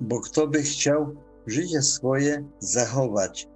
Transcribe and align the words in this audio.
Bo 0.00 0.20
kto 0.20 0.46
by 0.46 0.62
chciał 0.62 1.14
życie 1.46 1.82
swoje 1.82 2.44
zachować, 2.58 3.48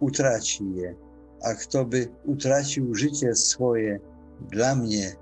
utraci 0.00 0.74
je, 0.74 0.94
a 1.42 1.54
kto 1.54 1.84
by 1.84 2.08
utracił 2.24 2.94
życie 2.94 3.34
swoje 3.34 4.00
dla 4.50 4.74
mnie, 4.74 5.16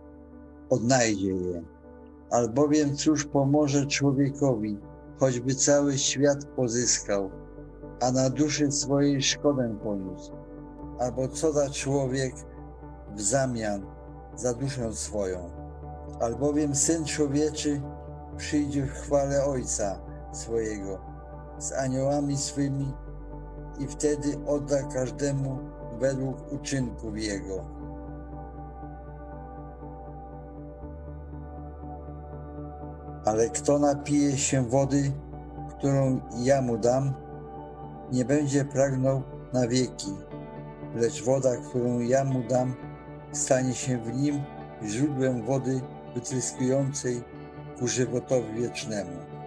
odnajdzie 0.71 1.35
je. 1.35 1.63
Albowiem 2.31 2.97
cóż 2.97 3.25
pomoże 3.25 3.87
człowiekowi, 3.87 4.79
choćby 5.19 5.55
cały 5.55 5.99
świat 5.99 6.45
pozyskał, 6.45 7.31
a 8.01 8.13
na 8.13 8.31
duszy 8.31 8.73
swojej 8.73 9.23
szkodę 9.23 9.79
poniósł? 9.83 10.33
Albo 10.99 11.29
co 11.29 11.53
da 11.53 11.71
człowiek 11.71 12.35
w 13.17 13.21
zamian 13.21 13.87
za 14.37 14.55
duszę 14.55 14.93
swoją? 14.93 15.51
Albowiem 16.21 16.75
Syn 16.75 17.05
Człowieczy 17.05 17.83
przyjdzie 18.37 18.83
w 18.83 18.91
chwale 18.91 19.45
Ojca 19.45 20.08
swojego 20.33 20.99
z 21.59 21.73
aniołami 21.73 22.37
swymi 22.37 22.93
i 23.79 23.87
wtedy 23.87 24.39
odda 24.47 24.83
każdemu 24.83 25.59
według 25.99 26.53
uczynków 26.53 27.19
Jego. 27.19 27.65
Ale 33.25 33.49
kto 33.49 33.79
napije 33.79 34.39
się 34.39 34.63
wody, 34.63 35.13
którą 35.69 36.21
ja 36.39 36.63
mu 36.63 36.79
dam, 36.79 37.15
nie 38.13 38.25
będzie 38.25 38.65
pragnął 38.65 39.23
na 39.53 39.69
wieki, 39.69 40.15
lecz 40.95 41.25
woda, 41.25 41.57
którą 41.57 41.99
ja 41.99 42.25
mu 42.25 42.43
dam, 42.49 42.75
stanie 43.33 43.75
się 43.75 43.99
w 43.99 44.15
nim 44.15 44.43
źródłem 44.85 45.45
wody 45.45 45.81
wytryskującej 46.15 47.23
ku 47.79 47.89
żywotowi 47.89 48.55
wiecznemu. 48.55 49.38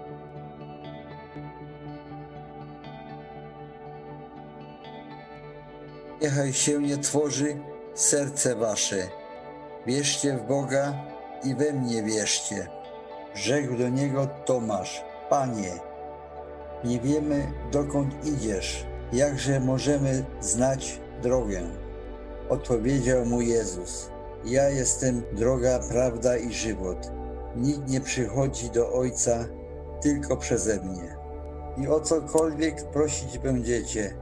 Niechaj 6.22 6.54
się 6.54 6.82
nie 6.82 6.98
tworzy 6.98 7.58
serce 7.94 8.56
wasze. 8.56 9.08
Wierzcie 9.88 10.38
w 10.38 10.48
Boga 10.48 10.94
i 11.44 11.56
we 11.56 11.74
mnie 11.74 12.04
wierzcie. 12.04 12.68
Rzekł 13.34 13.78
do 13.78 13.90
niego 13.90 14.28
Tomasz, 14.46 15.04
Panie, 15.30 15.72
nie 16.84 17.00
wiemy 17.00 17.52
dokąd 17.72 18.26
idziesz, 18.26 18.86
jakże 19.14 19.60
możemy 19.60 20.26
znać 20.42 21.02
drogę? 21.22 21.62
Odpowiedział 22.50 23.26
mu 23.26 23.42
Jezus, 23.42 24.10
ja 24.46 24.70
jestem 24.70 25.24
droga, 25.32 25.80
prawda 25.90 26.38
i 26.38 26.54
żywot. 26.54 27.12
Nikt 27.56 27.90
nie 27.90 28.02
przychodzi 28.02 28.70
do 28.70 28.94
Ojca 28.94 29.46
tylko 30.02 30.38
przeze 30.38 30.82
mnie. 30.82 31.16
I 31.78 31.88
o 31.88 32.00
cokolwiek 32.00 32.84
prosić 32.84 33.38
będziecie 33.38 34.14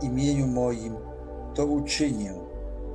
w 0.00 0.04
imieniu 0.04 0.46
moim, 0.46 0.96
to 1.58 1.66
uczynię, 1.66 2.34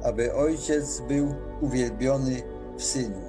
aby 0.03 0.33
Ojciec 0.33 1.01
był 1.07 1.27
uwielbiony 1.61 2.41
w 2.77 2.83
Synu. 2.83 3.21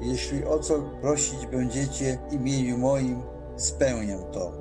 Jeśli 0.00 0.44
o 0.44 0.58
co 0.58 0.74
prosić 1.00 1.46
będziecie 1.46 2.18
w 2.30 2.32
imieniu 2.32 2.78
moim, 2.78 3.22
spełnię 3.56 4.18
to. 4.32 4.52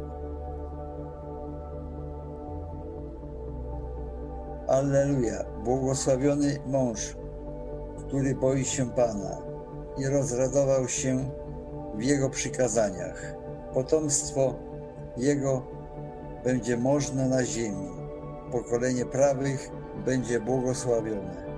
Alleluja, 4.68 5.46
błogosławiony 5.64 6.60
mąż, 6.68 7.16
który 7.98 8.36
boi 8.36 8.66
się 8.66 8.90
Pana 8.90 9.38
i 9.98 10.08
rozradował 10.08 10.88
się 10.88 11.30
w 11.96 12.04
Jego 12.04 12.30
przykazaniach. 12.30 13.36
Potomstwo 13.74 14.54
Jego 15.18 15.62
będzie 16.44 16.78
możne 16.78 17.30
na 17.30 17.46
ziemi. 17.46 18.03
Pokolenie 18.54 19.06
prawych 19.06 19.70
będzie 20.06 20.40
błogosławione. 20.40 21.53